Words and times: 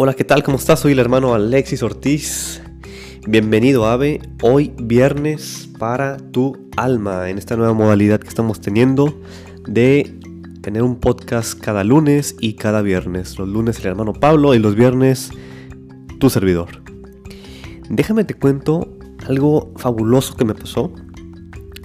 Hola, 0.00 0.14
¿qué 0.14 0.22
tal? 0.22 0.44
¿Cómo 0.44 0.58
estás? 0.58 0.78
Soy 0.78 0.92
el 0.92 1.00
hermano 1.00 1.34
Alexis 1.34 1.82
Ortiz. 1.82 2.62
Bienvenido, 3.26 3.88
Ave. 3.88 4.20
Hoy 4.42 4.72
viernes 4.80 5.68
para 5.76 6.18
tu 6.18 6.70
alma, 6.76 7.28
en 7.28 7.36
esta 7.36 7.56
nueva 7.56 7.72
modalidad 7.72 8.20
que 8.20 8.28
estamos 8.28 8.60
teniendo 8.60 9.20
de 9.66 10.16
tener 10.60 10.84
un 10.84 11.00
podcast 11.00 11.58
cada 11.58 11.82
lunes 11.82 12.36
y 12.38 12.52
cada 12.52 12.80
viernes. 12.80 13.40
Los 13.40 13.48
lunes 13.48 13.80
el 13.80 13.86
hermano 13.86 14.12
Pablo 14.12 14.54
y 14.54 14.60
los 14.60 14.76
viernes 14.76 15.30
tu 16.20 16.30
servidor. 16.30 16.68
Déjame 17.90 18.22
te 18.22 18.34
cuento 18.34 18.96
algo 19.26 19.72
fabuloso 19.74 20.36
que 20.36 20.44
me 20.44 20.54
pasó. 20.54 20.92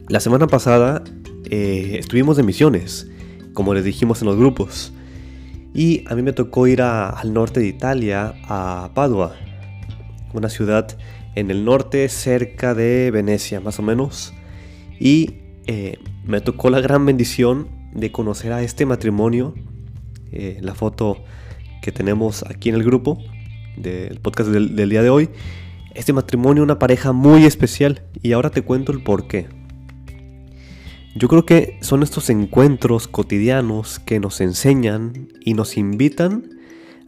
La 0.07 0.19
semana 0.19 0.45
pasada 0.45 1.03
eh, 1.45 1.95
estuvimos 1.97 2.37
de 2.37 2.43
misiones, 2.43 3.09
como 3.53 3.73
les 3.73 3.83
dijimos 3.83 4.21
en 4.21 4.27
los 4.27 4.37
grupos. 4.37 4.93
Y 5.73 6.03
a 6.07 6.15
mí 6.15 6.21
me 6.21 6.33
tocó 6.33 6.67
ir 6.67 6.81
al 6.81 7.33
norte 7.33 7.59
de 7.59 7.67
Italia, 7.67 8.35
a 8.43 8.91
Padua, 8.93 9.35
una 10.33 10.49
ciudad 10.49 10.95
en 11.35 11.49
el 11.49 11.65
norte 11.65 12.07
cerca 12.09 12.75
de 12.75 13.09
Venecia, 13.11 13.59
más 13.59 13.79
o 13.79 13.81
menos. 13.81 14.33
Y 14.99 15.35
eh, 15.65 15.97
me 16.25 16.41
tocó 16.41 16.69
la 16.69 16.79
gran 16.79 17.05
bendición 17.05 17.67
de 17.93 18.11
conocer 18.11 18.53
a 18.53 18.61
este 18.61 18.85
matrimonio. 18.85 19.55
Eh, 20.31 20.59
la 20.61 20.75
foto 20.75 21.23
que 21.81 21.91
tenemos 21.91 22.43
aquí 22.43 22.69
en 22.69 22.75
el 22.75 22.83
grupo 22.83 23.19
del 23.77 24.19
podcast 24.19 24.49
del, 24.49 24.75
del 24.75 24.89
día 24.89 25.01
de 25.01 25.09
hoy. 25.09 25.29
Este 25.95 26.13
matrimonio, 26.13 26.63
una 26.63 26.77
pareja 26.77 27.13
muy 27.13 27.45
especial. 27.45 28.03
Y 28.21 28.33
ahora 28.33 28.51
te 28.51 28.61
cuento 28.61 28.91
el 28.91 29.01
por 29.01 29.27
qué. 29.27 29.47
Yo 31.15 31.27
creo 31.27 31.45
que 31.45 31.77
son 31.81 32.01
estos 32.01 32.29
encuentros 32.31 33.07
cotidianos 33.07 33.99
que 33.99 34.19
nos 34.19 34.41
enseñan 34.41 35.29
y 35.39 35.53
nos 35.53 35.77
invitan 35.77 36.49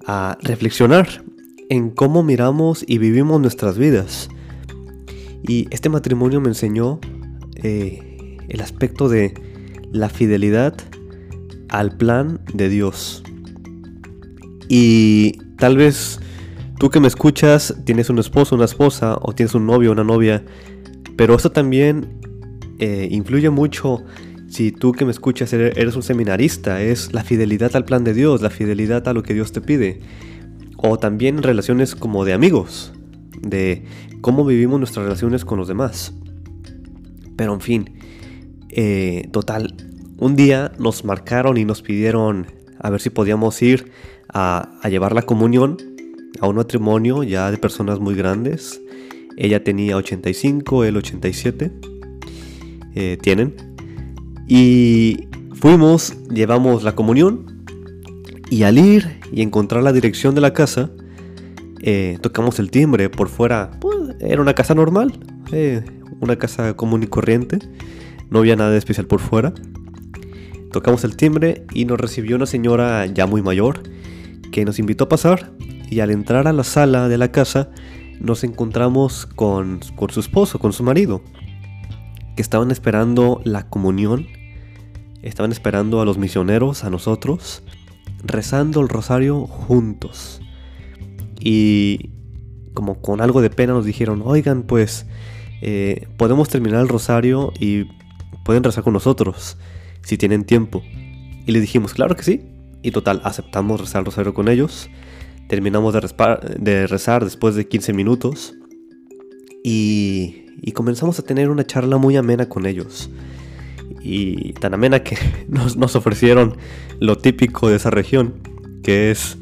a 0.06 0.38
reflexionar 0.42 1.23
en 1.70 1.89
cómo 1.89 2.22
miramos 2.22 2.84
y 2.88 3.00
vivimos 3.00 3.42
nuestras 3.42 3.80
vidas. 3.80 4.30
Y 5.47 5.67
este 5.72 5.89
matrimonio 5.89 6.39
me 6.39 6.50
enseñó 6.50 7.00
eh, 7.56 8.38
el 8.47 8.62
aspecto 8.62 9.09
de 9.09 9.34
la 9.92 10.09
fidelidad 10.09 10.75
al 11.69 11.97
plan 11.97 12.42
de 12.53 12.69
Dios. 12.69 13.23
Y 14.69 15.34
tal 15.58 15.78
vez 15.78 16.19
tú 16.80 16.92
que 16.92 17.00
me 17.00 17.08
escuchas 17.08 17.75
tienes 17.86 18.12
un 18.12 18.19
esposo, 18.19 18.56
una 18.56 18.66
esposa, 18.66 19.17
o 19.22 19.34
tienes 19.34 19.56
un 19.56 19.66
novio, 19.66 19.92
una 19.92 20.03
novia, 20.03 20.44
pero 21.16 21.36
esto 21.36 21.52
también 21.52 22.19
eh, 22.80 23.08
influye 23.12 23.50
mucho 23.50 24.04
si 24.48 24.72
tú 24.72 24.92
que 24.92 25.06
me 25.06 25.12
escuchas 25.12 25.52
eres 25.54 25.95
un 25.95 26.04
seminarista, 26.04 26.81
es 26.81 27.14
la 27.14 27.23
fidelidad 27.23 27.76
al 27.76 27.84
plan 27.84 28.04
de 28.04 28.14
Dios, 28.14 28.42
la 28.42 28.50
fidelidad 28.50 29.08
a 29.08 29.14
lo 29.14 29.23
que 29.23 29.34
Dios 29.34 29.52
te 29.52 29.59
pide. 29.59 30.00
O 30.78 31.00
también 31.00 31.42
relaciones 31.42 31.96
como 31.96 32.26
de 32.26 32.34
amigos, 32.34 32.94
de 33.42 33.84
cómo 34.22 34.46
vivimos 34.46 34.80
nuestras 34.80 35.06
relaciones 35.06 35.46
con 35.46 35.58
los 35.58 35.68
demás. 35.68 36.14
Pero 37.36 37.53
en 37.53 37.62
fin, 37.62 38.00
eh, 38.70 39.28
total, 39.31 39.76
un 40.20 40.36
día 40.36 40.72
nos 40.78 41.03
marcaron 41.03 41.58
y 41.58 41.66
nos 41.66 41.81
pidieron 41.81 42.48
a 42.80 42.90
ver 42.90 43.02
si 43.02 43.09
podíamos 43.09 43.62
ir 43.62 43.92
a, 44.31 44.78
a 44.81 44.90
llevar 44.90 45.14
la 45.14 45.23
comunión 45.23 45.78
a 46.40 46.48
un 46.48 46.58
matrimonio 46.58 47.23
ya 47.23 47.50
de 47.52 47.58
personas 47.58 48.00
muy 48.00 48.16
grandes. 48.16 48.80
Ella 49.38 49.64
tenía 49.64 49.98
85, 49.98 50.86
él 50.86 50.98
87 50.98 51.94
eh, 52.95 53.17
tienen. 53.21 53.55
Y 54.47 55.27
fuimos, 55.53 56.15
llevamos 56.29 56.83
la 56.83 56.95
comunión 56.95 57.65
y 58.49 58.63
al 58.63 58.77
ir 58.77 59.19
y 59.31 59.41
encontrar 59.41 59.83
la 59.83 59.91
dirección 59.91 60.35
de 60.35 60.41
la 60.41 60.53
casa, 60.53 60.91
eh, 61.81 62.17
tocamos 62.21 62.59
el 62.59 62.71
timbre 62.71 63.09
por 63.09 63.27
fuera. 63.27 63.72
Pues, 63.81 64.16
era 64.19 64.41
una 64.41 64.53
casa 64.53 64.73
normal, 64.75 65.19
eh, 65.51 65.84
una 66.22 66.38
casa 66.38 66.75
común 66.75 67.03
y 67.03 67.07
corriente. 67.07 67.59
No 68.29 68.39
había 68.39 68.55
nada 68.55 68.72
de 68.72 68.78
especial 68.78 69.07
por 69.07 69.19
fuera. 69.19 69.53
Tocamos 70.72 71.03
el 71.03 71.16
timbre 71.16 71.66
y 71.73 71.85
nos 71.85 72.00
recibió 72.00 72.35
una 72.35 72.45
señora 72.45 73.05
ya 73.05 73.25
muy 73.25 73.41
mayor 73.41 73.84
que 74.51 74.66
nos 74.66 74.79
invitó 74.79 75.05
a 75.05 75.09
pasar 75.09 75.51
y 75.89 76.00
al 76.00 76.11
entrar 76.11 76.47
a 76.47 76.53
la 76.53 76.63
sala 76.63 77.07
de 77.07 77.17
la 77.17 77.31
casa 77.31 77.72
nos 78.19 78.44
encontramos 78.44 79.25
con, 79.25 79.79
con 79.95 80.09
su 80.09 80.19
esposo, 80.19 80.59
con 80.59 80.73
su 80.73 80.84
marido 80.84 81.22
que 82.35 82.41
estaban 82.41 82.72
esperando 82.72 83.41
la 83.44 83.69
comunión, 83.69 84.28
estaban 85.22 85.51
esperando 85.51 86.01
a 86.01 86.06
los 86.06 86.18
misioneros, 86.18 86.84
a 86.84 86.90
nosotros, 86.90 87.63
rezando 88.23 88.81
el 88.81 88.90
rosario 88.90 89.46
juntos. 89.47 90.41
Y 91.40 92.12
como 92.73 93.01
con 93.01 93.22
algo 93.22 93.41
de 93.41 93.50
pena 93.50 93.73
nos 93.73 93.85
dijeron, 93.85 94.22
oigan, 94.25 94.63
pues 94.63 95.06
eh, 95.62 96.07
podemos 96.18 96.50
terminar 96.50 96.81
el 96.81 96.90
rosario 96.90 97.53
y 97.59 97.85
pueden 98.44 98.63
rezar 98.63 98.84
con 98.84 98.94
nosotros, 98.94 99.57
si 100.03 100.17
tienen 100.17 100.44
tiempo. 100.44 100.84
Y 101.46 101.52
les 101.52 101.62
dijimos, 101.62 101.94
claro 101.94 102.16
que 102.16 102.23
sí. 102.23 102.41
Y 102.84 102.91
total, 102.91 103.22
aceptamos 103.23 103.79
rezar 103.79 104.00
el 104.00 104.06
rosario 104.06 104.34
con 104.34 104.47
ellos. 104.47 104.90
Terminamos 105.47 105.94
de, 105.94 106.02
de 106.59 106.88
rezar 106.88 107.23
después 107.23 107.56
de 107.56 107.67
15 107.67 107.94
minutos. 107.94 108.53
Y 109.63 110.44
y 110.61 110.71
comenzamos 110.71 111.19
a 111.19 111.23
tener 111.23 111.49
una 111.49 111.66
charla 111.66 111.97
muy 111.97 112.16
amena 112.17 112.47
con 112.49 112.66
ellos. 112.66 113.09
Y 114.01 114.53
tan 114.53 114.73
amena 114.73 115.03
que 115.03 115.17
nos, 115.47 115.95
ofrecieron 115.95 116.57
lo 116.99 117.17
típico 117.17 117.69
de 117.69 117.77
esa 117.77 117.89
región, 117.89 118.35
que 118.83 119.11
es 119.11 119.38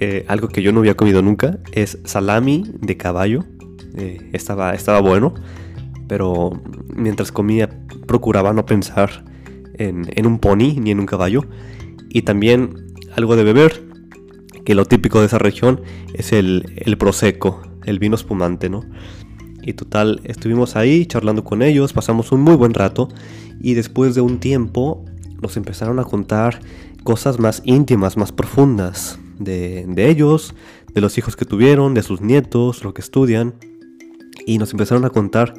eh, 0.00 0.24
algo 0.28 0.48
que 0.48 0.62
yo 0.62 0.72
no 0.72 0.80
había 0.80 0.96
comido 0.96 1.22
nunca, 1.22 1.58
es 1.72 1.98
salami 2.04 2.64
de 2.80 2.96
caballo. 2.96 3.44
Eh, 3.96 4.30
estaba, 4.32 4.74
estaba 4.74 5.00
bueno, 5.00 5.34
pero 6.08 6.62
mientras 6.88 7.30
comía 7.32 7.68
procuraba 8.06 8.52
no 8.52 8.66
pensar 8.66 9.24
en, 9.74 10.26
un 10.26 10.38
pony 10.38 10.74
ni 10.80 10.90
en 10.90 11.00
un 11.00 11.06
caballo. 11.06 11.44
Y 12.08 12.22
también 12.22 12.94
algo 13.16 13.36
de 13.36 13.44
beber, 13.44 13.82
que 14.64 14.74
lo 14.74 14.84
típico 14.84 15.20
de 15.20 15.26
esa 15.26 15.38
región 15.38 15.82
es 16.14 16.32
el, 16.32 16.72
el 16.76 16.96
prosecco, 16.96 17.62
el 17.84 17.98
vino 17.98 18.14
espumante, 18.14 18.70
¿no? 18.70 18.82
Y 19.66 19.72
total, 19.72 20.20
estuvimos 20.24 20.76
ahí 20.76 21.06
charlando 21.06 21.42
con 21.42 21.62
ellos, 21.62 21.94
pasamos 21.94 22.32
un 22.32 22.42
muy 22.42 22.54
buen 22.54 22.74
rato 22.74 23.08
y 23.60 23.74
después 23.74 24.14
de 24.14 24.20
un 24.20 24.38
tiempo 24.38 25.04
nos 25.40 25.56
empezaron 25.56 25.98
a 25.98 26.04
contar 26.04 26.60
cosas 27.02 27.38
más 27.38 27.62
íntimas, 27.64 28.18
más 28.18 28.30
profundas 28.30 29.18
de, 29.38 29.86
ellos, 29.96 30.54
de 30.92 31.00
los 31.00 31.16
hijos 31.16 31.34
que 31.34 31.46
tuvieron, 31.46 31.94
de 31.94 32.02
sus 32.02 32.20
nietos, 32.20 32.84
lo 32.84 32.92
que 32.92 33.00
estudian. 33.00 33.54
Y 34.46 34.58
nos 34.58 34.72
empezaron 34.72 35.06
a 35.06 35.10
contar 35.10 35.54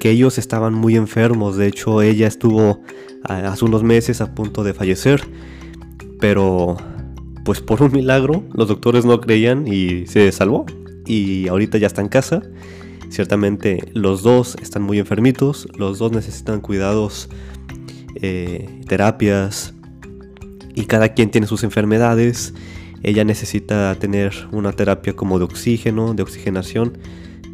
que 0.00 0.10
ellos 0.10 0.38
estaban 0.38 0.74
muy 0.74 0.96
enfermos. 0.96 1.56
De 1.56 1.68
hecho, 1.68 2.02
ella 2.02 2.26
estuvo 2.26 2.80
hace 3.22 3.64
unos 3.64 3.84
meses 3.84 4.20
a 4.20 4.34
punto 4.34 4.64
de 4.64 4.74
fallecer. 4.74 5.22
Pero, 6.18 6.76
pues 7.44 7.60
por 7.60 7.82
un 7.82 7.92
milagro, 7.92 8.44
los 8.54 8.68
doctores 8.68 9.04
no 9.04 9.20
creían 9.20 9.68
y 9.68 10.06
se 10.06 10.32
salvó. 10.32 10.66
Y 11.06 11.46
ahorita 11.46 11.78
ya 11.78 11.86
está 11.86 12.02
en 12.02 12.08
casa 12.08 12.42
Ciertamente 13.08 13.90
los 13.94 14.22
dos 14.22 14.56
están 14.60 14.82
muy 14.82 14.98
enfermitos, 14.98 15.68
los 15.76 15.98
dos 15.98 16.12
necesitan 16.12 16.60
cuidados, 16.60 17.28
eh, 18.16 18.82
terapias 18.86 19.74
y 20.74 20.84
cada 20.86 21.10
quien 21.10 21.30
tiene 21.30 21.46
sus 21.46 21.64
enfermedades. 21.64 22.54
Ella 23.02 23.24
necesita 23.24 23.94
tener 23.96 24.32
una 24.52 24.72
terapia 24.72 25.14
como 25.14 25.38
de 25.38 25.44
oxígeno, 25.44 26.14
de 26.14 26.22
oxigenación 26.22 26.98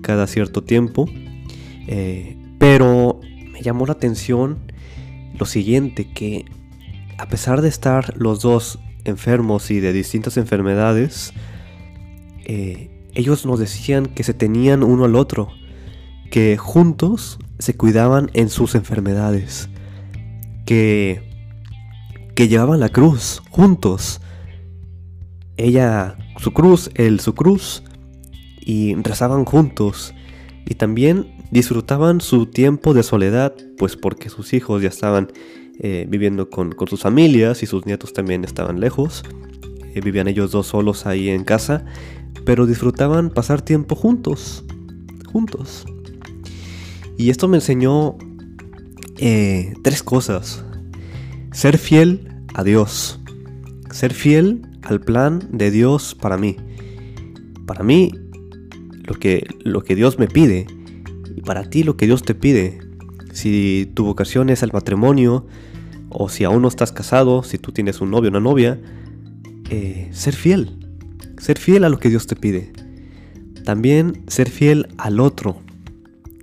cada 0.03 0.27
cierto 0.27 0.63
tiempo. 0.63 1.09
Eh, 1.87 2.37
pero 2.59 3.21
me 3.53 3.61
llamó 3.61 3.87
la 3.87 3.93
atención 3.93 4.59
lo 5.39 5.47
siguiente, 5.47 6.09
que 6.13 6.45
a 7.19 7.27
pesar 7.29 7.61
de 7.61 7.69
estar 7.69 8.17
los 8.17 8.41
dos 8.41 8.79
enfermos 9.05 9.71
y 9.71 9.81
de 9.81 9.93
distintas 9.93 10.37
enfermedades, 10.37 11.33
eh, 12.45 12.92
ellos 13.15 13.47
nos 13.47 13.59
decían 13.59 14.07
que 14.07 14.25
se 14.25 14.35
tenían 14.35 14.83
uno 14.83 15.05
al 15.05 15.17
otro, 15.17 15.49
que 16.31 16.57
juntos 16.57 17.39
se 17.59 17.77
cuidaban 17.77 18.31
en 18.33 18.49
sus 18.49 18.75
enfermedades, 18.75 19.69
que, 20.67 21.23
que 22.35 22.49
llevaban 22.49 22.81
la 22.81 22.89
cruz 22.89 23.43
juntos. 23.51 24.21
Ella 25.57 26.17
su 26.39 26.53
cruz, 26.53 26.91
él 26.95 27.21
su 27.21 27.35
cruz, 27.35 27.83
y 28.65 28.95
rezaban 28.95 29.45
juntos. 29.45 30.15
Y 30.67 30.75
también 30.75 31.35
disfrutaban 31.51 32.21
su 32.21 32.47
tiempo 32.47 32.95
de 32.95 33.03
soledad, 33.03 33.55
pues 33.77 33.97
porque 33.97 34.29
sus 34.31 34.53
hijos 34.55 34.83
ya 34.83 34.89
estaban 34.89 35.29
eh, 35.81 36.07
viviendo 36.09 36.49
con, 36.49 36.75
sus 36.89 37.03
familias 37.03 37.63
y 37.63 37.67
sus 37.67 37.85
nietos 37.87 38.13
también 38.13 38.45
estaban 38.45 38.81
lejos. 38.81 39.23
Eh, 39.95 40.01
vivían 40.01 40.29
ellos 40.29 40.51
dos 40.51 40.69
solos 40.69 41.07
ahí 41.07 41.29
en 41.29 41.45
casa 41.45 41.85
pero 42.45 42.67
disfrutaban 42.67 43.31
pasar 43.31 43.63
tiempo 43.63 43.95
juntos, 43.95 44.65
juntos. 45.33 45.85
Y 47.17 47.31
esto 47.31 47.49
me 47.49 47.59
enseñó 47.59 48.17
eh, 49.19 49.75
tres 49.83 50.03
cosas. 50.03 50.65
Ser 51.53 51.79
fiel 51.79 52.29
a 52.55 52.65
Dios. 52.65 53.21
Ser 53.91 54.15
fiel 54.15 54.63
al 54.83 55.01
plan 55.01 55.49
de 55.53 55.71
Dios 55.71 56.17
para 56.21 56.37
mí. 56.37 56.57
para 57.67 57.85
mí, 57.85 58.13
lo 59.05 59.15
que, 59.15 59.47
lo 59.65 59.83
que 59.83 59.95
Dios 59.95 60.19
me 60.19 60.27
pide, 60.27 60.67
y 61.37 61.41
para 61.43 61.71
ti 61.71 61.85
lo 61.85 61.97
que 61.97 62.07
Dios 62.07 62.23
te 62.23 62.35
pide, 62.35 62.81
si 63.33 63.91
tu 63.95 64.05
vocación 64.05 64.51
es 64.51 64.63
el 64.63 64.73
matrimonio, 64.73 65.47
o 66.09 66.29
si 66.29 66.45
aún 66.45 66.63
no 66.63 66.69
estás 66.69 66.93
casado, 66.93 67.43
si 67.43 67.59
tú 67.59 67.73
tienes 67.73 68.01
un 68.01 68.11
novio 68.11 68.29
o 68.29 68.33
una 68.33 68.41
novia, 68.41 68.81
eh, 69.71 70.09
ser 70.13 70.35
fiel. 70.35 70.82
Ser 71.43 71.59
fiel 71.59 71.83
a 71.83 71.89
lo 71.89 71.99
que 71.99 72.09
Dios 72.09 72.29
te 72.29 72.37
pide. 72.37 72.71
También 73.65 74.23
ser 74.29 74.49
fiel 74.49 74.87
al 74.97 75.19
otro. 75.19 75.57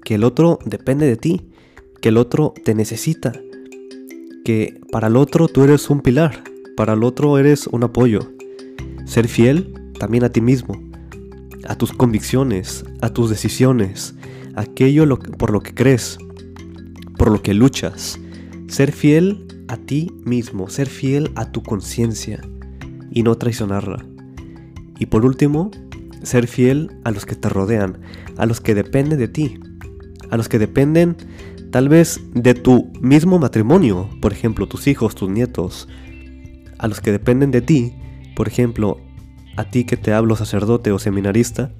Que 0.03 0.15
el 0.15 0.25
otro 0.25 0.59
depende 0.65 1.05
de 1.05 1.15
ti. 1.15 1.47
Que 2.01 2.09
el 2.09 2.17
otro 2.17 2.53
te 2.65 2.75
necesita. 2.75 3.31
Que 4.43 4.81
para 4.91 5.07
el 5.07 5.15
otro 5.15 5.47
tú 5.47 5.63
eres 5.63 5.89
un 5.89 6.01
pilar. 6.01 6.43
Para 6.75 6.95
el 6.95 7.05
otro 7.05 7.37
eres 7.37 7.67
un 7.67 7.85
apoyo. 7.85 8.19
Ser 9.05 9.29
fiel 9.29 9.73
también 9.97 10.25
a 10.25 10.33
ti 10.33 10.41
mismo. 10.41 10.75
A 11.65 11.75
tus 11.75 11.93
convicciones. 11.93 12.83
A 12.99 13.13
tus 13.13 13.29
decisiones. 13.29 14.15
Aquello 14.55 15.17
por 15.17 15.51
lo 15.51 15.61
que 15.61 15.73
crees. 15.73 16.17
Por 17.17 17.31
lo 17.31 17.41
que 17.41 17.53
luchas. 17.53 18.19
Ser 18.67 18.91
fiel 18.91 19.47
a 19.69 19.77
ti 19.77 20.11
mismo, 20.25 20.67
ser 20.67 20.89
fiel 20.89 21.31
a 21.35 21.53
tu 21.53 21.63
conciencia 21.63 22.41
y 23.11 23.23
no 23.23 23.37
traicionarla. 23.37 24.08
Y 24.99 25.07
por 25.07 25.25
último, 25.25 25.71
ser 26.23 26.47
fiel 26.47 26.91
a 27.03 27.11
los 27.11 27.25
que 27.25 27.35
te 27.35 27.49
rodean, 27.49 27.99
a 28.37 28.45
los 28.45 28.61
que 28.61 28.75
dependen 28.75 29.17
de 29.17 29.27
ti, 29.27 29.59
a 30.29 30.37
los 30.37 30.49
que 30.49 30.59
dependen 30.59 31.15
tal 31.71 31.89
vez 31.89 32.19
de 32.33 32.53
tu 32.53 32.91
mismo 33.01 33.39
matrimonio, 33.39 34.09
por 34.21 34.33
ejemplo, 34.33 34.67
tus 34.67 34.87
hijos, 34.87 35.15
tus 35.15 35.29
nietos, 35.29 35.87
a 36.77 36.87
los 36.87 37.01
que 37.01 37.11
dependen 37.11 37.51
de 37.51 37.61
ti, 37.61 37.93
por 38.35 38.47
ejemplo, 38.47 38.99
a 39.55 39.69
ti 39.69 39.85
que 39.85 39.97
te 39.97 40.13
hablo 40.13 40.35
sacerdote 40.35 40.91
o 40.91 40.99
seminarista, 40.99 41.71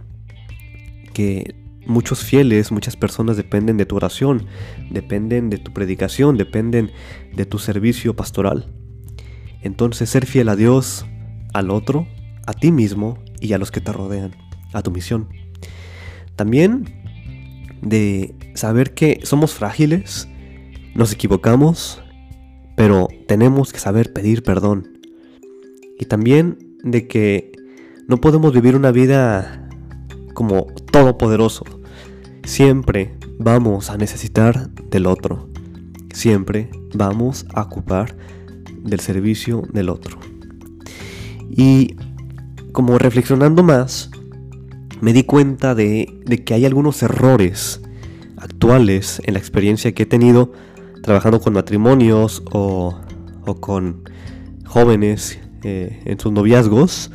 que 1.14 1.56
muchos 1.86 2.24
fieles, 2.24 2.72
muchas 2.72 2.96
personas 2.96 3.36
dependen 3.36 3.78
de 3.78 3.86
tu 3.86 3.96
oración, 3.96 4.46
dependen 4.92 5.50
de 5.50 5.58
tu 5.58 5.74
predicación, 5.74 6.38
dependen 6.38 6.92
de 7.36 7.46
tu 7.46 7.58
servicio 7.58 8.16
pastoral. 8.16 8.68
Entonces 9.62 10.10
ser 10.10 10.26
fiel 10.26 10.50
a 10.50 10.56
Dios, 10.56 11.06
al 11.54 11.72
otro, 11.72 12.08
a 12.50 12.54
ti 12.54 12.72
mismo 12.72 13.20
y 13.40 13.54
a 13.54 13.58
los 13.60 13.70
que 13.70 13.80
te 13.80 13.94
rodean, 13.94 14.32
a 14.74 14.82
tu 14.82 14.90
misión. 14.90 15.30
También 16.36 17.04
de 17.82 18.34
saber 18.56 18.94
que 18.94 19.20
somos 19.24 19.54
frágiles, 19.54 20.28
nos 20.96 21.14
equivocamos, 21.14 22.02
pero 22.76 23.08
tenemos 23.28 23.72
que 23.72 23.80
saber 23.80 24.14
pedir 24.14 24.42
perdón. 24.42 25.00
Y 26.00 26.06
también 26.06 26.58
de 26.84 27.08
que 27.08 27.52
no 28.08 28.18
podemos 28.18 28.52
vivir 28.54 28.76
una 28.76 28.92
vida 28.92 29.70
como 30.34 30.66
todopoderoso, 30.92 31.66
Siempre 32.50 33.16
vamos 33.38 33.92
a 33.92 33.98
necesitar 33.98 34.72
del 34.72 35.06
otro. 35.06 35.50
Siempre 36.12 36.72
vamos 36.96 37.46
a 37.54 37.62
ocupar 37.62 38.18
del 38.84 39.00
servicio 39.02 39.62
del 39.72 39.90
otro. 39.90 40.18
Y 41.48 41.96
como 42.72 42.98
reflexionando 42.98 43.64
más, 43.64 44.12
me 45.02 45.14
di 45.14 45.24
cuenta 45.24 45.76
de, 45.76 46.22
que 46.46 46.54
hay 46.54 46.66
algunos 46.66 47.02
errores 47.04 47.82
actuales 48.38 49.22
en 49.26 49.34
la 49.34 49.40
experiencia 49.40 49.94
que 49.94 50.04
he 50.04 50.06
tenido 50.06 50.52
trabajando 51.04 51.40
con 51.40 51.54
matrimonios 51.54 52.44
o, 52.52 53.00
con 53.60 54.04
jóvenes 54.66 55.40
eh, 55.64 56.02
en 56.06 56.20
sus 56.20 56.32
noviazgos 56.32 57.12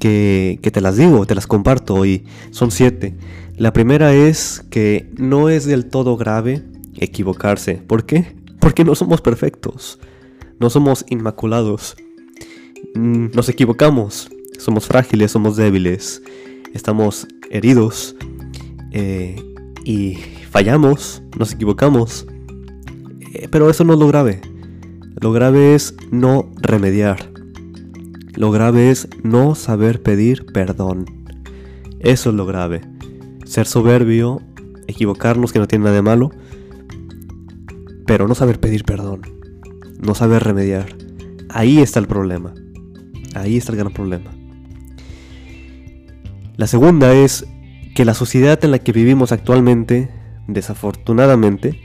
que, 0.00 0.58
que, 0.62 0.70
te 0.70 0.80
las 0.80 0.96
digo, 0.96 1.26
te 1.26 1.34
las 1.34 1.46
comparto 1.46 2.04
y 2.04 2.24
son 2.50 2.70
siete. 2.70 3.14
La 3.56 3.72
primera 3.72 4.12
es 4.12 4.64
que 4.70 5.10
no 5.16 5.48
es 5.48 5.66
del 5.66 5.86
todo 5.86 6.16
grave 6.16 6.64
equivocarse. 6.96 7.74
¿Por 7.74 8.06
qué? 8.06 8.34
Porque 8.58 8.84
no 8.84 8.94
somos 8.94 9.20
perfectos. 9.20 10.00
No 10.58 10.70
somos 10.70 11.04
inmaculados. 11.08 11.96
Mm, 12.94 13.26
nos 13.34 13.48
equivocamos. 13.48 14.30
Somos 14.58 14.86
frágiles, 14.86 15.32
somos 15.32 15.56
débiles. 15.56 16.22
Estamos 16.74 17.26
heridos. 17.50 18.16
Eh, 18.92 19.36
y 19.84 20.18
fallamos, 20.50 21.22
nos 21.38 21.52
equivocamos. 21.52 22.26
Eh, 23.34 23.48
pero 23.50 23.70
eso 23.70 23.84
no 23.84 23.94
es 23.94 23.98
lo 23.98 24.08
grave. 24.08 24.40
Lo 25.20 25.32
grave 25.32 25.74
es 25.74 25.94
no 26.10 26.50
remediar. 26.60 27.30
Lo 28.34 28.50
grave 28.50 28.90
es 28.90 29.08
no 29.22 29.54
saber 29.54 30.02
pedir 30.02 30.46
perdón. 30.46 31.06
Eso 32.00 32.30
es 32.30 32.36
lo 32.36 32.46
grave 32.46 32.80
ser 33.52 33.66
soberbio, 33.66 34.40
equivocarnos 34.86 35.52
que 35.52 35.58
no 35.58 35.68
tiene 35.68 35.84
nada 35.84 35.96
de 35.96 36.02
malo, 36.02 36.30
pero 38.06 38.26
no 38.26 38.34
saber 38.34 38.60
pedir 38.60 38.84
perdón, 38.84 39.20
no 40.00 40.14
saber 40.14 40.42
remediar. 40.42 40.96
Ahí 41.50 41.78
está 41.78 42.00
el 42.00 42.06
problema. 42.06 42.54
Ahí 43.34 43.58
está 43.58 43.72
el 43.72 43.78
gran 43.78 43.92
problema. 43.92 44.30
La 46.56 46.66
segunda 46.66 47.12
es 47.14 47.46
que 47.94 48.04
la 48.04 48.14
sociedad 48.14 48.62
en 48.64 48.70
la 48.70 48.78
que 48.78 48.92
vivimos 48.92 49.32
actualmente, 49.32 50.10
desafortunadamente, 50.48 51.80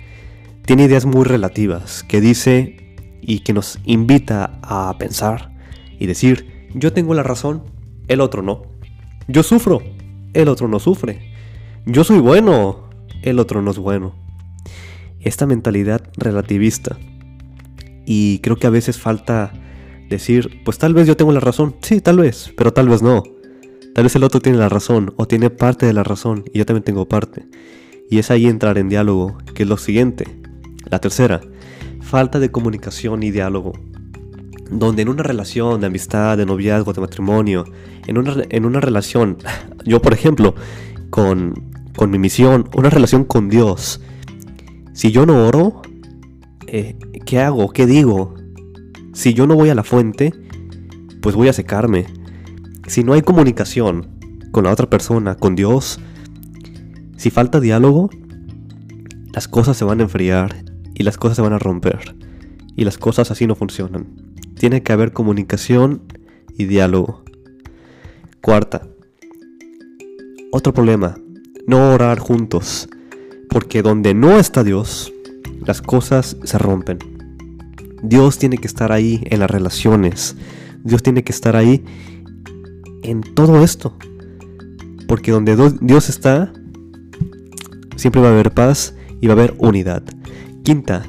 tiene 0.66 0.84
ideas 0.84 1.06
muy 1.06 1.24
relativas 1.24 2.04
que 2.04 2.22
dice 2.22 2.96
y 3.22 3.40
que 3.40 3.54
nos 3.54 3.80
invita 3.86 4.60
a 4.62 4.96
pensar 4.98 5.52
y 6.00 6.06
decir, 6.06 6.68
yo 6.74 6.94
tengo 6.94 7.14
la 7.14 7.24
razón, 7.24 7.64
el 8.08 8.22
otro 8.22 8.42
no. 8.42 8.64
Yo 9.28 9.44
sufro, 9.44 9.82
el 10.34 10.48
otro 10.48 10.68
no 10.68 10.80
sufre 10.80 11.38
yo 11.90 12.04
soy 12.04 12.20
bueno, 12.20 12.90
el 13.22 13.40
otro 13.40 13.62
no 13.62 13.72
es 13.72 13.78
bueno. 13.78 14.14
Esta 15.22 15.46
mentalidad 15.46 16.02
relativista. 16.18 16.98
Y 18.06 18.40
creo 18.40 18.58
que 18.58 18.68
a 18.68 18.72
veces 18.72 19.00
falta 19.00 19.54
decir, 20.10 20.62
pues 20.66 20.78
tal 20.78 20.94
vez 20.94 21.08
yo 21.08 21.16
tengo 21.16 21.32
la 21.32 21.40
razón. 21.40 21.78
Sí, 21.82 22.02
tal 22.02 22.18
vez, 22.18 22.54
pero 22.58 22.74
tal 22.74 22.90
vez 22.90 23.02
no. 23.02 23.24
Tal 23.98 24.04
vez 24.04 24.16
el 24.16 24.24
otro 24.24 24.40
tiene 24.42 24.60
la 24.60 24.70
razón 24.70 25.12
o 25.16 25.26
tiene 25.28 25.50
parte 25.50 25.88
de 25.88 25.94
la 25.94 26.04
razón 26.04 26.44
y 26.54 26.60
yo 26.60 26.68
también 26.68 26.84
tengo 26.84 27.08
parte. 27.08 27.48
Y 28.12 28.20
es 28.20 28.30
ahí 28.30 28.46
entrar 28.46 28.78
en 28.78 28.90
diálogo, 28.90 29.40
que 29.56 29.64
es 29.64 29.70
lo 29.70 29.78
siguiente. 29.78 30.40
La 30.88 31.00
tercera, 31.00 31.42
falta 32.02 32.38
de 32.38 32.52
comunicación 32.52 33.24
y 33.24 33.32
diálogo. 33.32 33.74
Donde 34.70 35.02
en 35.02 35.10
una 35.10 35.24
relación 35.24 35.82
de 35.82 35.88
amistad, 35.88 36.38
de 36.38 36.46
noviazgo, 36.46 36.94
de 36.94 37.02
matrimonio, 37.02 37.66
en 38.06 38.20
una, 38.20 38.36
en 38.48 38.66
una 38.66 38.82
relación, 38.82 39.40
yo 39.84 40.00
por 40.00 40.14
ejemplo, 40.14 40.54
con, 41.10 41.56
con 41.96 42.12
mi 42.12 42.20
misión, 42.20 42.70
una 42.76 42.92
relación 42.92 43.24
con 43.24 43.50
Dios. 43.50 44.00
Si 44.94 45.12
yo 45.12 45.26
no 45.26 45.48
oro, 45.48 45.82
eh, 46.68 47.00
¿qué 47.26 47.40
hago? 47.40 47.72
¿Qué 47.72 47.88
digo? 47.88 48.36
Si 49.14 49.34
yo 49.34 49.48
no 49.48 49.56
voy 49.56 49.70
a 49.70 49.76
la 49.76 49.84
fuente, 49.84 50.36
pues 51.20 51.34
voy 51.34 51.48
a 51.48 51.54
secarme. 51.54 52.06
Si 52.88 53.04
no 53.04 53.14
hay 53.14 53.22
comunicación 53.22 54.08
con 54.52 54.64
la 54.64 54.72
otra 54.72 54.90
persona, 54.90 55.36
con 55.36 55.56
Dios, 55.56 56.00
si 57.18 57.30
falta 57.30 57.60
diálogo, 57.60 58.10
las 59.34 59.48
cosas 59.48 59.78
se 59.78 59.86
van 59.86 60.00
a 60.00 60.04
enfriar 60.04 60.64
y 60.96 61.04
las 61.04 61.18
cosas 61.18 61.36
se 61.36 61.42
van 61.42 61.54
a 61.54 61.60
romper. 61.60 62.16
Y 62.76 62.86
las 62.86 62.98
cosas 62.98 63.32
así 63.32 63.46
no 63.48 63.56
funcionan. 63.56 64.08
Tiene 64.56 64.84
que 64.84 64.94
haber 64.94 65.14
comunicación 65.14 66.02
y 66.58 66.66
diálogo. 66.66 67.24
Cuarta. 68.42 68.88
Otro 70.52 70.74
problema 70.74 71.18
no 71.68 71.94
orar 71.94 72.18
juntos, 72.18 72.88
porque 73.50 73.82
donde 73.82 74.14
no 74.14 74.40
está 74.40 74.64
Dios, 74.64 75.14
las 75.66 75.82
cosas 75.82 76.38
se 76.44 76.58
rompen. 76.58 76.98
Dios 78.02 78.40
tiene 78.40 78.58
que 78.58 78.68
estar 78.68 78.94
ahí 78.94 79.22
en 79.26 79.42
las 79.42 79.52
relaciones, 79.52 80.38
Dios 80.84 81.04
tiene 81.04 81.24
que 81.24 81.34
estar 81.34 81.58
ahí 81.58 81.84
en 83.08 83.22
todo 83.22 83.64
esto, 83.64 83.94
porque 85.08 85.32
donde 85.32 85.56
Dios 85.82 86.10
está, 86.10 86.52
siempre 87.96 88.22
va 88.22 88.28
a 88.28 88.32
haber 88.32 88.54
paz 88.54 88.94
y 89.22 89.28
va 89.28 89.34
a 89.34 89.38
haber 89.38 89.56
unidad. 89.58 90.04
Quinta, 90.64 91.04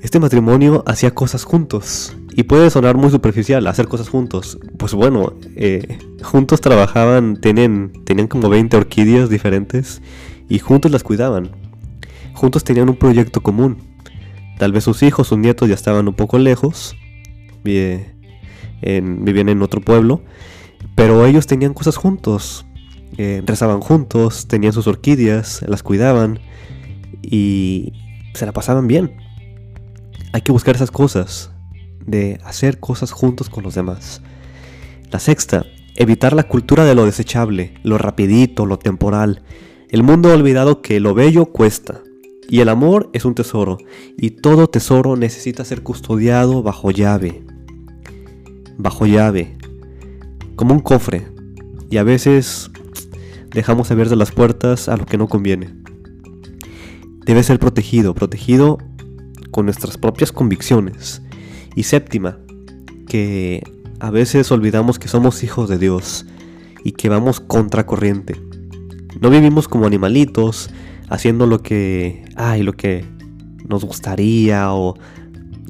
este 0.00 0.20
matrimonio 0.20 0.84
hacía 0.86 1.12
cosas 1.12 1.44
juntos. 1.44 2.16
Y 2.34 2.44
puede 2.44 2.70
sonar 2.70 2.96
muy 2.96 3.10
superficial, 3.10 3.66
hacer 3.66 3.88
cosas 3.88 4.08
juntos. 4.08 4.58
Pues 4.78 4.94
bueno, 4.94 5.34
eh, 5.54 5.98
juntos 6.22 6.62
trabajaban, 6.62 7.36
tenían, 7.36 7.92
tenían 8.04 8.26
como 8.26 8.48
20 8.48 8.74
orquídeas 8.76 9.28
diferentes 9.28 10.00
y 10.48 10.60
juntos 10.60 10.90
las 10.92 11.02
cuidaban. 11.02 11.50
Juntos 12.32 12.64
tenían 12.64 12.88
un 12.88 12.96
proyecto 12.96 13.42
común. 13.42 13.76
Tal 14.58 14.72
vez 14.72 14.84
sus 14.84 15.02
hijos, 15.02 15.28
sus 15.28 15.38
nietos 15.38 15.68
ya 15.68 15.74
estaban 15.74 16.08
un 16.08 16.14
poco 16.14 16.38
lejos, 16.38 16.96
vivían 17.64 18.08
en 19.48 19.62
otro 19.62 19.80
pueblo, 19.80 20.22
pero 20.94 21.24
ellos 21.26 21.46
tenían 21.46 21.74
cosas 21.74 21.96
juntos. 21.96 22.66
Eh, 23.18 23.42
rezaban 23.44 23.80
juntos, 23.80 24.48
tenían 24.48 24.72
sus 24.72 24.86
orquídeas, 24.86 25.62
las 25.66 25.82
cuidaban 25.82 26.40
y 27.22 27.92
se 28.34 28.46
la 28.46 28.52
pasaban 28.52 28.86
bien. 28.86 29.16
Hay 30.32 30.40
que 30.40 30.52
buscar 30.52 30.74
esas 30.74 30.90
cosas, 30.90 31.50
de 32.06 32.40
hacer 32.44 32.80
cosas 32.80 33.12
juntos 33.12 33.48
con 33.50 33.64
los 33.64 33.74
demás. 33.74 34.22
La 35.10 35.18
sexta, 35.18 35.66
evitar 35.94 36.32
la 36.32 36.44
cultura 36.44 36.84
de 36.84 36.94
lo 36.94 37.04
desechable, 37.04 37.74
lo 37.82 37.98
rapidito, 37.98 38.66
lo 38.66 38.78
temporal. 38.78 39.42
El 39.90 40.02
mundo 40.02 40.30
ha 40.30 40.34
olvidado 40.34 40.80
que 40.80 41.00
lo 41.00 41.14
bello 41.14 41.46
cuesta. 41.46 42.00
Y 42.48 42.60
el 42.60 42.68
amor 42.68 43.08
es 43.12 43.24
un 43.24 43.34
tesoro, 43.34 43.78
y 44.18 44.30
todo 44.30 44.66
tesoro 44.66 45.16
necesita 45.16 45.64
ser 45.64 45.82
custodiado 45.82 46.62
bajo 46.62 46.90
llave. 46.90 47.44
Bajo 48.76 49.06
llave. 49.06 49.56
Como 50.62 50.74
un 50.74 50.80
cofre. 50.80 51.26
Y 51.90 51.96
a 51.96 52.04
veces 52.04 52.70
dejamos 53.50 53.90
abiertas 53.90 54.16
las 54.16 54.30
puertas 54.30 54.88
a 54.88 54.96
lo 54.96 55.06
que 55.06 55.18
no 55.18 55.26
conviene. 55.26 55.74
Debe 57.26 57.42
ser 57.42 57.58
protegido, 57.58 58.14
protegido 58.14 58.78
con 59.50 59.64
nuestras 59.64 59.98
propias 59.98 60.30
convicciones. 60.30 61.20
Y 61.74 61.82
séptima, 61.82 62.38
que 63.08 63.64
a 63.98 64.12
veces 64.12 64.52
olvidamos 64.52 65.00
que 65.00 65.08
somos 65.08 65.42
hijos 65.42 65.68
de 65.68 65.78
Dios 65.78 66.26
y 66.84 66.92
que 66.92 67.08
vamos 67.08 67.40
contracorriente. 67.40 68.40
No 69.20 69.30
vivimos 69.30 69.66
como 69.66 69.86
animalitos 69.86 70.70
haciendo 71.08 71.48
lo 71.48 71.60
que, 71.60 72.24
ay, 72.36 72.62
lo 72.62 72.74
que 72.74 73.04
nos 73.68 73.84
gustaría 73.84 74.72
o 74.72 74.94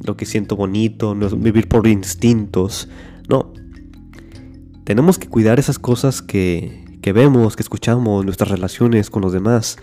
lo 0.05 0.19
que 0.19 0.27
siento 0.27 0.55
bonito, 0.55 1.15
vivir 1.15 1.67
por 1.67 1.87
instintos. 1.87 2.91
No. 3.31 3.55
Tenemos 4.85 5.19
que 5.19 5.29
cuidar 5.29 5.59
esas 5.59 5.79
cosas 5.79 6.23
que, 6.23 6.85
que 7.03 7.13
vemos, 7.13 7.57
que 7.57 7.63
escuchamos, 7.63 8.25
nuestras 8.25 8.51
relaciones 8.51 9.11
con 9.11 9.23
los 9.23 9.33
demás. 9.33 9.77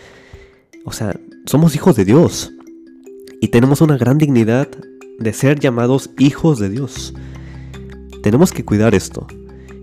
O 0.85 0.91
sea, 0.91 1.19
somos 1.45 1.75
hijos 1.75 1.95
de 1.95 2.05
Dios 2.05 2.51
y 3.41 3.49
tenemos 3.49 3.81
una 3.81 3.97
gran 3.97 4.17
dignidad 4.17 4.67
de 5.19 5.33
ser 5.33 5.59
llamados 5.59 6.09
hijos 6.17 6.59
de 6.59 6.69
Dios. 6.69 7.13
Tenemos 8.23 8.51
que 8.51 8.65
cuidar 8.65 8.95
esto. 8.95 9.27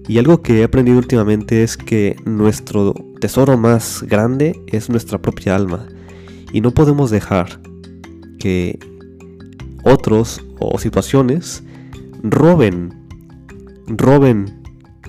Y 0.09 0.19
algo 0.19 0.43
que 0.43 0.61
he 0.61 0.65
aprendido 0.65 0.99
últimamente 0.99 1.63
es 1.63 1.77
que 1.77 2.17
nuestro 2.25 2.95
tesoro 3.21 3.57
más 3.57 4.05
grande 4.05 4.61
es 4.69 4.89
nuestra 4.89 5.21
propia 5.21 5.57
alma. 5.57 5.87
Y 6.53 6.61
no 6.61 6.71
podemos 6.73 7.11
dejar 7.11 7.61
que 8.39 8.79
otros 9.83 10.43
o 10.59 10.79
situaciones 10.79 11.63
roben, 12.23 12.95
roben 13.87 14.66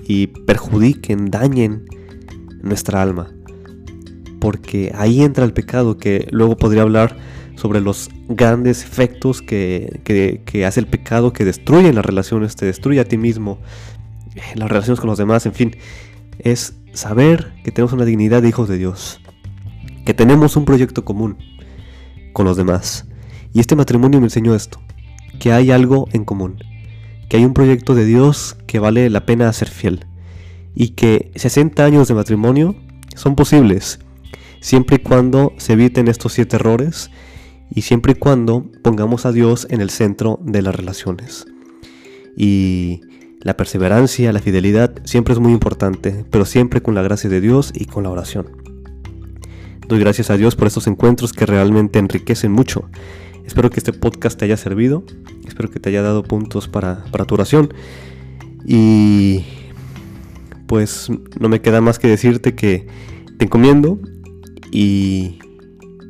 y 0.08 0.28
perjudiquen, 0.28 1.30
dañen 1.30 1.86
nuestra 2.62 3.02
alma. 3.02 3.30
Porque 4.40 4.92
ahí 4.96 5.22
entra 5.22 5.44
el 5.44 5.54
pecado 5.54 5.98
que 5.98 6.28
luego 6.32 6.56
podría 6.56 6.84
hablar 6.84 7.18
sobre 7.56 7.82
los 7.82 8.10
grandes 8.30 8.84
efectos 8.84 9.42
que, 9.42 10.42
hace 10.66 10.80
el 10.80 10.88
pecado, 10.88 11.34
que 11.34 11.44
destruye 11.44 11.92
las 11.92 12.06
relaciones, 12.06 12.56
te 12.56 12.66
destruye 12.66 13.00
a 13.00 13.06
ti 13.06 13.18
mismo, 13.18 13.60
las 14.56 14.70
relaciones 14.70 15.00
con 15.00 15.10
los 15.10 15.18
demás, 15.18 15.46
en 15.46 15.54
fin, 15.54 15.76
es 16.40 16.76
saber 16.94 17.54
que 17.64 17.72
tenemos 17.72 17.94
una 17.94 18.06
dignidad 18.06 18.44
de 18.44 18.50
hijos 18.50 18.70
de 18.70 18.78
Dios, 18.78 19.20
que 20.06 20.14
tenemos 20.14 20.56
un 20.56 20.66
proyecto 20.66 21.04
común 21.04 21.38
con 22.32 22.46
los 22.46 22.58
demás. 22.58 23.08
Y 23.54 23.60
este 23.60 23.76
matrimonio 23.76 24.20
me 24.20 24.28
enseñó 24.28 24.54
esto, 24.54 24.80
que 25.40 25.52
hay 25.52 25.72
algo 25.72 26.08
en 26.14 26.26
común, 26.26 26.60
que 27.30 27.38
hay 27.38 27.46
un 27.46 27.54
proyecto 27.54 27.96
de 27.96 28.06
Dios 28.06 28.58
que 28.68 28.80
vale 28.80 29.10
la 29.10 29.26
pena 29.26 29.52
ser 29.54 29.70
fiel, 29.70 30.06
y 30.76 30.90
que 30.90 31.32
60 31.36 31.84
años 31.84 32.08
de 32.08 32.14
matrimonio 32.14 32.76
son 33.16 33.36
posibles, 33.36 34.00
siempre 34.60 34.98
y 34.98 35.00
cuando 35.00 35.54
se 35.58 35.74
eviten 35.74 36.08
estos 36.08 36.34
siete 36.34 36.58
errores 36.58 37.10
y 37.74 37.82
siempre 37.82 38.14
y 38.14 38.16
cuando 38.16 38.66
pongamos 38.84 39.26
a 39.26 39.32
Dios 39.32 39.68
en 39.70 39.82
el 39.82 39.90
centro 39.90 40.40
de 40.44 40.62
las 40.62 40.76
relaciones. 40.76 41.46
Y 42.36 43.02
la 43.42 43.58
perseverancia, 43.58 44.32
la 44.32 44.40
fidelidad 44.40 44.94
siempre 45.04 45.34
es 45.34 45.40
muy 45.40 45.52
importante, 45.52 46.26
pero 46.30 46.46
siempre 46.46 46.82
con 46.82 46.96
la 46.96 47.02
gracia 47.02 47.30
de 47.30 47.42
Dios 47.42 47.72
y 47.74 47.86
con 47.86 48.04
la 48.04 48.10
oración. 48.10 48.48
Doy 49.88 50.00
gracias 50.00 50.30
a 50.30 50.38
Dios 50.38 50.56
por 50.56 50.68
estos 50.68 50.88
encuentros 50.88 51.34
que 51.34 51.46
realmente 51.46 51.98
enriquecen 51.98 52.52
mucho. 52.52 52.90
Espero 53.46 53.70
que 53.70 53.80
este 53.80 53.94
podcast 53.94 54.38
te 54.38 54.46
haya 54.46 54.58
servido, 54.58 55.04
espero 55.58 55.72
que 55.72 55.80
te 55.80 55.90
haya 55.90 56.04
dado 56.04 56.22
puntos 56.22 56.68
para, 56.68 57.04
para 57.06 57.26
tu 57.26 57.34
oración. 57.34 57.74
Y 58.64 59.44
pues 60.68 61.10
no 61.40 61.50
me 61.50 61.62
queda 61.62 61.82
más 61.82 61.98
que 61.98 62.08
decirte 62.08 62.54
que 62.54 62.86
te 63.40 63.46
encomiendo 63.46 63.98
y 64.72 65.40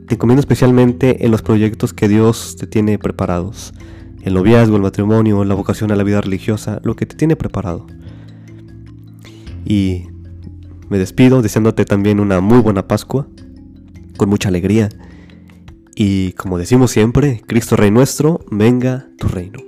te 0.08 0.16
encomiendo 0.16 0.42
especialmente 0.42 1.26
en 1.26 1.32
los 1.32 1.44
proyectos 1.44 1.94
que 1.94 2.10
Dios 2.10 2.58
te 2.60 2.68
tiene 2.68 3.00
preparados. 3.00 3.74
El 4.22 4.34
noviazgo, 4.34 4.76
el 4.76 4.82
matrimonio, 4.82 5.46
la 5.46 5.56
vocación 5.56 5.94
a 5.94 5.96
la 5.96 6.04
vida 6.04 6.20
religiosa, 6.20 6.82
lo 6.84 6.98
que 6.98 7.06
te 7.06 7.16
tiene 7.16 7.38
preparado. 7.38 7.88
Y 9.64 10.08
me 10.90 10.98
despido 10.98 11.42
deseándote 11.42 11.86
también 11.86 12.20
una 12.20 12.42
muy 12.42 12.60
buena 12.60 12.86
Pascua, 12.86 13.28
con 14.18 14.28
mucha 14.28 14.50
alegría. 14.50 14.90
Y 16.00 16.34
como 16.34 16.60
decimos 16.60 16.92
siempre, 16.92 17.42
Cristo 17.48 17.76
Rey 17.76 17.90
nuestro, 17.90 18.46
venga 18.52 19.08
tu 19.18 19.28
reino. 19.28 19.67